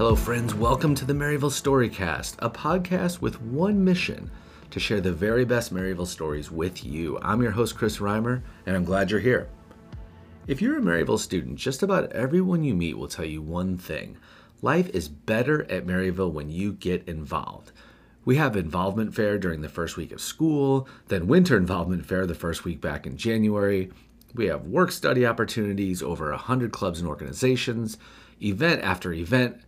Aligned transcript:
Hello, 0.00 0.16
friends. 0.16 0.54
Welcome 0.54 0.94
to 0.94 1.04
the 1.04 1.12
Maryville 1.12 1.50
Storycast, 1.50 2.36
a 2.38 2.48
podcast 2.48 3.20
with 3.20 3.42
one 3.42 3.84
mission 3.84 4.30
to 4.70 4.80
share 4.80 5.02
the 5.02 5.12
very 5.12 5.44
best 5.44 5.74
Maryville 5.74 6.06
stories 6.06 6.50
with 6.50 6.82
you. 6.86 7.18
I'm 7.20 7.42
your 7.42 7.50
host, 7.50 7.76
Chris 7.76 7.98
Reimer, 7.98 8.40
and 8.64 8.74
I'm 8.74 8.86
glad 8.86 9.10
you're 9.10 9.20
here. 9.20 9.50
If 10.46 10.62
you're 10.62 10.78
a 10.78 10.80
Maryville 10.80 11.18
student, 11.18 11.58
just 11.58 11.82
about 11.82 12.12
everyone 12.12 12.64
you 12.64 12.74
meet 12.74 12.96
will 12.96 13.08
tell 13.08 13.26
you 13.26 13.42
one 13.42 13.76
thing 13.76 14.16
life 14.62 14.88
is 14.88 15.06
better 15.06 15.70
at 15.70 15.86
Maryville 15.86 16.32
when 16.32 16.48
you 16.48 16.72
get 16.72 17.06
involved. 17.06 17.72
We 18.24 18.36
have 18.36 18.56
involvement 18.56 19.14
fair 19.14 19.36
during 19.36 19.60
the 19.60 19.68
first 19.68 19.98
week 19.98 20.12
of 20.12 20.22
school, 20.22 20.88
then 21.08 21.26
winter 21.26 21.58
involvement 21.58 22.06
fair 22.06 22.24
the 22.24 22.34
first 22.34 22.64
week 22.64 22.80
back 22.80 23.06
in 23.06 23.18
January. 23.18 23.90
We 24.34 24.46
have 24.46 24.64
work 24.64 24.92
study 24.92 25.26
opportunities, 25.26 26.02
over 26.02 26.30
100 26.30 26.72
clubs 26.72 27.00
and 27.00 27.08
organizations, 27.08 27.98
event 28.40 28.82
after 28.82 29.12
event, 29.12 29.60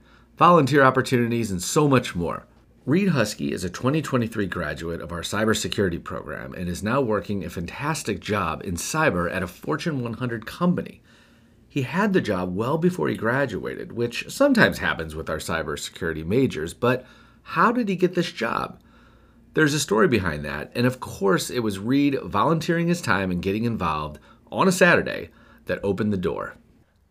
volunteer 0.42 0.82
opportunities, 0.82 1.52
and 1.52 1.62
so 1.62 1.86
much 1.86 2.16
more. 2.16 2.44
Reed 2.84 3.10
Huskey 3.10 3.52
is 3.52 3.62
a 3.62 3.70
2023 3.70 4.44
graduate 4.46 5.00
of 5.00 5.12
our 5.12 5.20
cybersecurity 5.20 6.02
program 6.02 6.52
and 6.54 6.68
is 6.68 6.82
now 6.82 7.00
working 7.00 7.44
a 7.44 7.48
fantastic 7.48 8.18
job 8.18 8.60
in 8.64 8.74
cyber 8.74 9.32
at 9.32 9.44
a 9.44 9.46
Fortune 9.46 10.02
100 10.02 10.44
company. 10.44 11.00
He 11.68 11.82
had 11.82 12.12
the 12.12 12.20
job 12.20 12.56
well 12.56 12.76
before 12.76 13.06
he 13.06 13.14
graduated, 13.14 13.92
which 13.92 14.32
sometimes 14.32 14.78
happens 14.78 15.14
with 15.14 15.30
our 15.30 15.36
cybersecurity 15.36 16.26
majors, 16.26 16.74
but 16.74 17.06
how 17.42 17.70
did 17.70 17.88
he 17.88 17.94
get 17.94 18.16
this 18.16 18.32
job? 18.32 18.80
There's 19.54 19.74
a 19.74 19.78
story 19.78 20.08
behind 20.08 20.44
that, 20.44 20.72
and 20.74 20.88
of 20.88 20.98
course, 20.98 21.50
it 21.50 21.60
was 21.60 21.78
Reed 21.78 22.18
volunteering 22.20 22.88
his 22.88 23.00
time 23.00 23.30
and 23.30 23.40
getting 23.40 23.62
involved 23.62 24.18
on 24.50 24.66
a 24.66 24.72
Saturday 24.72 25.30
that 25.66 25.78
opened 25.84 26.12
the 26.12 26.16
door. 26.16 26.56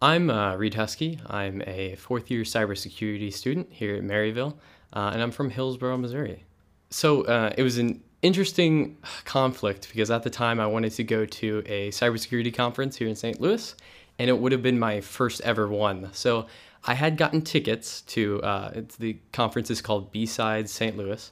I'm 0.01 0.31
uh, 0.31 0.55
Reed 0.55 0.73
Huskey. 0.73 1.19
I'm 1.29 1.61
a 1.67 1.95
fourth 1.95 2.31
year 2.31 2.41
cybersecurity 2.41 3.31
student 3.31 3.67
here 3.71 3.95
at 3.95 4.01
Maryville, 4.01 4.55
uh, 4.93 5.11
and 5.13 5.21
I'm 5.21 5.29
from 5.29 5.51
Hillsboro, 5.51 5.95
Missouri. 5.97 6.43
So 6.89 7.23
uh, 7.25 7.53
it 7.55 7.61
was 7.61 7.77
an 7.77 8.01
interesting 8.23 8.97
conflict 9.25 9.89
because 9.89 10.09
at 10.09 10.23
the 10.23 10.29
time 10.31 10.59
I 10.59 10.65
wanted 10.65 10.93
to 10.93 11.03
go 11.03 11.25
to 11.25 11.63
a 11.67 11.89
cybersecurity 11.91 12.51
conference 12.51 12.95
here 12.95 13.07
in 13.07 13.15
St. 13.15 13.39
Louis, 13.39 13.75
and 14.17 14.27
it 14.27 14.39
would 14.39 14.51
have 14.51 14.63
been 14.63 14.79
my 14.79 15.01
first 15.01 15.39
ever 15.41 15.67
one. 15.67 16.09
So 16.13 16.47
I 16.85 16.95
had 16.95 17.15
gotten 17.15 17.43
tickets 17.43 18.01
to 18.01 18.41
uh, 18.41 18.81
the 18.97 19.19
conference 19.31 19.69
is 19.69 19.83
called 19.83 20.11
B-Sides 20.11 20.71
St. 20.71 20.97
Louis. 20.97 21.31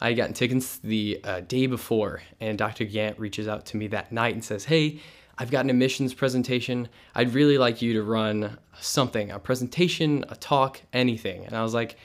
I 0.00 0.08
had 0.08 0.16
gotten 0.16 0.32
tickets 0.32 0.78
the 0.78 1.20
uh, 1.22 1.40
day 1.40 1.66
before, 1.66 2.22
and 2.40 2.56
Dr. 2.56 2.86
Gant 2.86 3.18
reaches 3.18 3.46
out 3.46 3.66
to 3.66 3.76
me 3.76 3.88
that 3.88 4.10
night 4.10 4.32
and 4.32 4.42
says, 4.42 4.64
"Hey." 4.64 5.00
I've 5.38 5.50
got 5.50 5.64
an 5.64 5.70
admissions 5.70 6.14
presentation. 6.14 6.88
I'd 7.14 7.34
really 7.34 7.58
like 7.58 7.82
you 7.82 7.92
to 7.94 8.02
run 8.02 8.58
something, 8.80 9.30
a 9.30 9.38
presentation, 9.38 10.24
a 10.28 10.36
talk, 10.36 10.80
anything. 10.92 11.44
And 11.44 11.54
I 11.54 11.62
was 11.62 11.74
like, 11.74 11.96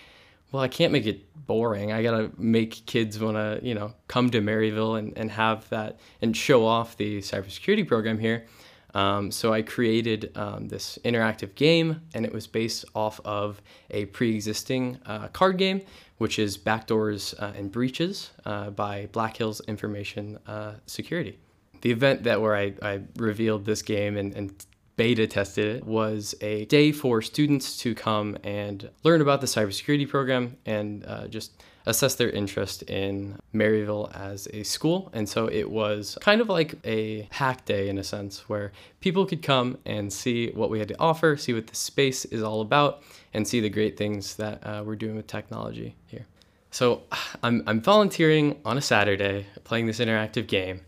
well, 0.52 0.62
I 0.62 0.68
can't 0.68 0.92
make 0.92 1.06
it 1.06 1.26
boring. 1.48 1.94
I 1.94 2.04
gotta 2.04 2.32
make 2.38 2.86
kids 2.86 3.20
wanna, 3.20 3.60
you 3.62 3.74
know, 3.74 3.94
come 4.08 4.30
to 4.32 4.42
Maryville 4.42 5.00
and, 5.00 5.18
and 5.18 5.32
have 5.32 5.68
that 5.70 6.00
and 6.22 6.36
show 6.36 6.66
off 6.66 6.98
the 6.98 7.20
cybersecurity 7.20 7.88
program 7.88 8.20
here. 8.20 8.46
Um, 8.94 9.32
so 9.32 9.54
I 9.54 9.62
created 9.62 10.34
um, 10.36 10.68
this 10.68 11.00
interactive 11.06 11.56
game, 11.56 12.02
and 12.14 12.26
it 12.26 12.34
was 12.34 12.48
based 12.48 12.84
off 12.94 13.22
of 13.24 13.62
a 13.90 14.06
pre-existing 14.08 15.00
uh, 15.06 15.30
card 15.30 15.58
game, 15.58 15.82
which 16.18 16.38
is 16.38 16.58
Backdoors 16.58 17.34
uh, 17.42 17.54
and 17.56 17.72
Breaches 17.72 18.32
uh, 18.46 18.72
by 18.72 19.08
Black 19.14 19.38
Hills 19.38 19.62
Information 19.62 20.38
uh, 20.46 20.74
Security 20.86 21.40
the 21.82 21.92
event 21.92 22.24
that 22.24 22.42
where 22.42 22.56
I, 22.56 22.74
I 22.82 23.02
revealed 23.18 23.66
this 23.66 23.82
game 23.82 24.18
and, 24.18 24.34
and 24.34 24.66
beta 24.98 25.26
tested 25.26 25.78
it 25.78 25.86
was 25.86 26.36
a 26.42 26.66
day 26.66 26.92
for 26.92 27.22
students 27.22 27.78
to 27.78 27.96
come 27.96 28.38
and 28.44 28.90
learn 29.04 29.22
about 29.22 29.42
the 29.42 29.48
cybersecurity 29.48 30.08
program 30.08 30.58
and 30.66 31.06
uh, 31.06 31.28
just 31.28 31.64
assess 31.88 32.16
their 32.16 32.30
interest 32.30 32.84
in 32.84 33.36
Maryville 33.54 34.16
as 34.16 34.48
a 34.54 34.62
school. 34.64 35.10
And 35.14 35.28
so 35.28 35.48
it 35.48 35.70
was 35.70 36.18
kind 36.22 36.42
of 36.42 36.50
like 36.50 36.76
a 36.86 37.28
hack 37.32 37.66
day 37.66 37.90
in 37.90 37.98
a 37.98 38.04
sense 38.04 38.48
where 38.48 38.72
people 39.00 39.26
could 39.26 39.42
come 39.42 39.78
and 39.86 40.12
see 40.12 40.52
what 40.52 40.70
we 40.70 40.78
had 40.78 40.90
to 40.90 41.00
offer, 41.00 41.36
see 41.38 41.54
what 41.54 41.68
the 41.68 41.76
space 41.76 42.26
is 42.26 42.44
all 42.44 42.62
about, 42.62 43.02
and 43.34 43.48
see 43.48 43.60
the 43.60 43.70
great 43.70 43.98
things 43.98 44.36
that 44.36 44.66
uh, 44.66 44.84
we're 44.86 44.96
doing 44.96 45.16
with 45.16 45.28
technology 45.28 45.96
here. 46.06 46.28
So 46.70 47.02
I'm, 47.44 47.64
I'm 47.66 47.82
volunteering 47.82 48.62
on 48.64 48.78
a 48.78 48.82
Saturday 48.82 49.48
playing 49.64 49.88
this 49.88 50.00
interactive 50.00 50.48
game 50.48 50.82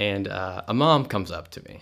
and 0.00 0.26
uh, 0.26 0.62
a 0.66 0.74
mom 0.74 1.04
comes 1.04 1.30
up 1.30 1.50
to 1.52 1.62
me. 1.64 1.80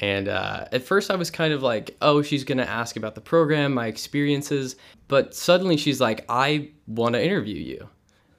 And 0.00 0.26
uh, 0.26 0.64
at 0.72 0.82
first, 0.82 1.10
I 1.10 1.14
was 1.14 1.30
kind 1.30 1.52
of 1.52 1.62
like, 1.62 1.96
oh, 2.02 2.20
she's 2.22 2.42
going 2.42 2.58
to 2.58 2.68
ask 2.68 2.96
about 2.96 3.14
the 3.14 3.20
program, 3.20 3.74
my 3.74 3.86
experiences. 3.86 4.74
But 5.06 5.34
suddenly, 5.34 5.76
she's 5.76 6.00
like, 6.00 6.24
I 6.28 6.70
want 6.88 7.14
to 7.14 7.24
interview 7.24 7.62
you. 7.62 7.88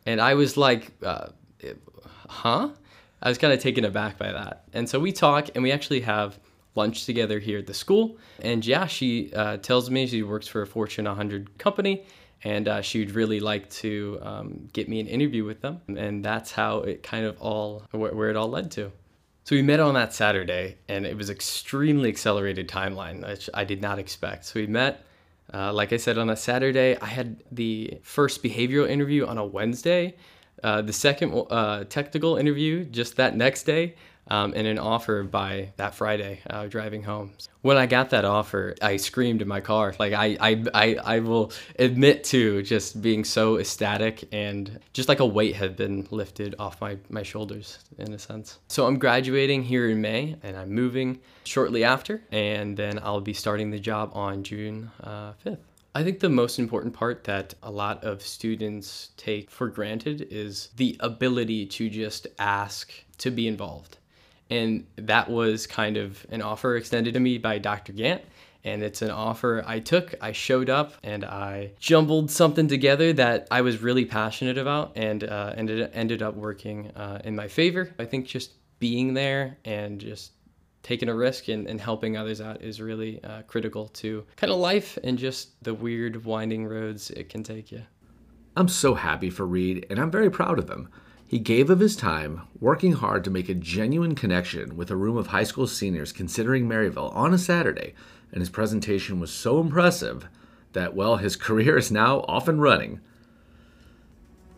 And 0.05 0.19
I 0.19 0.33
was 0.33 0.57
like, 0.57 0.91
uh, 1.01 1.27
huh? 2.27 2.69
I 3.21 3.29
was 3.29 3.37
kind 3.37 3.53
of 3.53 3.59
taken 3.59 3.85
aback 3.85 4.17
by 4.17 4.31
that. 4.33 4.65
And 4.73 4.89
so 4.89 4.99
we 4.99 5.13
talk, 5.13 5.49
and 5.55 5.63
we 5.63 5.71
actually 5.71 6.01
have 6.01 6.37
lunch 6.75 7.05
together 7.05 7.39
here 7.39 7.57
at 7.57 7.67
the 7.67 7.73
school. 7.73 8.17
And 8.41 8.65
yeah, 8.65 8.85
she 8.85 9.33
uh, 9.33 9.57
tells 9.57 9.89
me 9.89 10.07
she 10.07 10.23
works 10.23 10.47
for 10.47 10.61
a 10.61 10.67
Fortune 10.67 11.05
100 11.05 11.57
company 11.57 12.05
and 12.43 12.67
uh, 12.67 12.81
she 12.81 12.99
would 12.99 13.11
really 13.11 13.39
like 13.39 13.69
to 13.69 14.19
um, 14.21 14.69
get 14.71 14.87
me 14.87 14.99
an 14.99 15.07
interview 15.07 15.43
with 15.43 15.61
them. 15.61 15.81
And 15.87 16.23
that's 16.23 16.51
how 16.51 16.79
it 16.79 17.01
kind 17.01 17.25
of 17.25 17.41
all, 17.41 17.83
where 17.91 18.29
it 18.29 18.35
all 18.35 18.49
led 18.49 18.71
to. 18.71 18.91
So 19.45 19.55
we 19.55 19.61
met 19.61 19.79
on 19.79 19.93
that 19.93 20.13
Saturday, 20.13 20.77
and 20.87 21.05
it 21.05 21.15
was 21.15 21.29
extremely 21.29 22.09
accelerated 22.09 22.67
timeline, 22.67 23.27
which 23.27 23.47
I 23.53 23.63
did 23.63 23.79
not 23.79 23.99
expect. 23.99 24.45
So 24.45 24.59
we 24.59 24.65
met, 24.65 25.05
uh, 25.53 25.71
like 25.71 25.93
I 25.93 25.97
said, 25.97 26.17
on 26.17 26.31
a 26.31 26.35
Saturday. 26.35 26.97
I 26.99 27.05
had 27.05 27.43
the 27.51 27.99
first 28.01 28.41
behavioral 28.43 28.89
interview 28.89 29.25
on 29.25 29.37
a 29.37 29.45
Wednesday, 29.45 30.15
uh, 30.63 30.81
the 30.81 30.93
second 30.93 31.45
uh, 31.51 31.83
technical 31.83 32.37
interview 32.37 32.85
just 32.85 33.17
that 33.17 33.35
next 33.35 33.63
day, 33.63 33.93
um, 34.27 34.53
and 34.55 34.67
an 34.67 34.79
offer 34.79 35.23
by 35.23 35.71
that 35.77 35.95
Friday 35.95 36.41
uh, 36.49 36.67
driving 36.67 37.03
home. 37.03 37.33
When 37.61 37.77
I 37.77 37.85
got 37.85 38.11
that 38.11 38.25
offer, 38.25 38.75
I 38.81 38.97
screamed 38.97 39.41
in 39.41 39.47
my 39.47 39.61
car. 39.61 39.95
Like 39.99 40.13
I, 40.13 40.37
I, 40.39 40.63
I, 40.73 40.95
I 41.03 41.19
will 41.19 41.51
admit 41.79 42.23
to 42.25 42.61
just 42.63 43.01
being 43.01 43.23
so 43.23 43.57
ecstatic 43.57 44.27
and 44.31 44.79
just 44.93 45.09
like 45.09 45.19
a 45.19 45.25
weight 45.25 45.55
had 45.55 45.75
been 45.75 46.07
lifted 46.11 46.55
off 46.59 46.79
my, 46.81 46.97
my 47.09 47.23
shoulders 47.23 47.79
in 47.97 48.13
a 48.13 48.19
sense. 48.19 48.59
So 48.67 48.85
I'm 48.85 48.99
graduating 48.99 49.63
here 49.63 49.89
in 49.89 50.01
May 50.01 50.35
and 50.43 50.57
I'm 50.57 50.69
moving 50.69 51.19
shortly 51.43 51.83
after, 51.83 52.21
and 52.31 52.75
then 52.75 52.99
I'll 53.03 53.21
be 53.21 53.33
starting 53.33 53.71
the 53.71 53.79
job 53.79 54.11
on 54.13 54.43
June 54.43 54.91
uh, 55.01 55.33
5th. 55.45 55.59
I 55.93 56.03
think 56.03 56.19
the 56.19 56.29
most 56.29 56.59
important 56.59 56.93
part 56.93 57.23
that 57.23 57.53
a 57.63 57.71
lot 57.71 58.03
of 58.03 58.21
students 58.21 59.11
take 59.15 59.49
for 59.49 59.69
granted 59.69 60.27
is 60.29 60.69
the 60.75 60.97
ability 60.99 61.67
to 61.67 61.89
just 61.89 62.27
ask 62.37 62.91
to 63.19 63.31
be 63.31 63.47
involved. 63.47 63.97
And 64.49 64.85
that 64.97 65.29
was 65.29 65.67
kind 65.67 65.97
of 65.97 66.25
an 66.29 66.41
offer 66.41 66.75
extended 66.75 67.13
to 67.15 67.19
me 67.19 67.37
by 67.37 67.57
Dr. 67.57 67.93
Gant. 67.93 68.21
And 68.63 68.81
it's 68.81 69.03
an 69.03 69.11
offer 69.11 69.63
I 69.67 69.79
took. 69.79 70.15
I 70.21 70.31
showed 70.31 70.69
up 70.71 70.93
and 71.03 71.23
I 71.23 71.73
jumbled 71.79 72.31
something 72.31 72.67
together 72.67 73.13
that 73.13 73.47
I 73.51 73.61
was 73.61 73.81
really 73.81 74.05
passionate 74.05 74.57
about 74.57 74.93
and 74.95 75.23
uh, 75.23 75.53
ended, 75.55 75.91
ended 75.93 76.23
up 76.23 76.35
working 76.35 76.91
uh, 76.95 77.21
in 77.23 77.35
my 77.35 77.47
favor. 77.47 77.93
I 77.99 78.05
think 78.05 78.25
just 78.25 78.53
being 78.79 79.13
there 79.13 79.57
and 79.65 79.99
just 79.99 80.31
taking 80.85 81.09
a 81.09 81.15
risk 81.15 81.47
and, 81.47 81.67
and 81.67 81.81
helping 81.81 82.15
others 82.15 82.39
out 82.39 82.61
is 82.61 82.79
really 82.79 83.23
uh, 83.23 83.41
critical 83.43 83.87
to 83.87 84.23
kind 84.35 84.53
of 84.53 84.59
life 84.59 84.99
and 85.03 85.17
just 85.17 85.63
the 85.63 85.73
weird 85.73 86.23
winding 86.25 86.65
roads 86.67 87.09
it 87.11 87.27
can 87.27 87.41
take 87.41 87.71
you. 87.71 87.81
I'm 88.55 88.67
so 88.67 88.93
happy 88.93 89.31
for 89.31 89.47
Reed 89.47 89.87
and 89.89 89.99
I'm 89.99 90.11
very 90.11 90.29
proud 90.29 90.59
of 90.59 90.69
him. 90.69 90.89
He 91.27 91.39
gave 91.39 91.69
of 91.69 91.79
his 91.79 91.95
time, 91.95 92.41
working 92.59 92.93
hard 92.93 93.23
to 93.23 93.31
make 93.31 93.49
a 93.49 93.55
genuine 93.55 94.13
connection 94.13 94.77
with 94.77 94.91
a 94.91 94.95
room 94.95 95.17
of 95.17 95.27
high 95.27 95.43
school 95.43 95.65
seniors 95.65 96.11
considering 96.11 96.67
Maryville 96.67 97.15
on 97.15 97.33
a 97.33 97.37
Saturday, 97.37 97.95
and 98.31 98.41
his 98.41 98.49
presentation 98.49 99.19
was 99.19 99.31
so 99.31 99.59
impressive 99.59 100.27
that, 100.73 100.95
well, 100.95 101.17
his 101.17 101.35
career 101.35 101.77
is 101.77 101.91
now 101.91 102.19
off 102.27 102.47
and 102.47 102.61
running. 102.61 102.99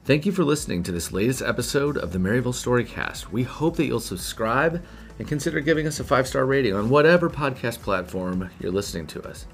Thank 0.03 0.25
you 0.25 0.31
for 0.31 0.43
listening 0.43 0.83
to 0.83 0.91
this 0.91 1.11
latest 1.11 1.41
episode 1.41 1.97
of 1.97 2.11
the 2.13 2.19
Maryville 2.19 2.53
Storycast. 2.53 3.29
We 3.29 3.43
hope 3.43 3.75
that 3.77 3.85
you'll 3.85 3.99
subscribe 3.99 4.83
and 5.19 5.27
consider 5.27 5.59
giving 5.59 5.87
us 5.87 5.99
a 5.99 6.03
five 6.03 6.27
star 6.27 6.45
rating 6.45 6.73
on 6.73 6.89
whatever 6.89 7.29
podcast 7.29 7.81
platform 7.81 8.49
you're 8.59 8.71
listening 8.71 9.07
to 9.07 9.23
us. 9.23 9.47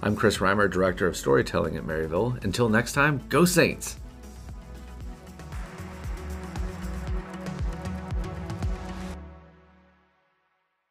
I'm 0.00 0.16
Chris 0.16 0.38
Reimer, 0.38 0.68
Director 0.68 1.06
of 1.06 1.16
Storytelling 1.16 1.76
at 1.76 1.84
Maryville. 1.84 2.42
Until 2.42 2.68
next 2.68 2.94
time, 2.94 3.20
go 3.28 3.44
Saints! 3.44 3.98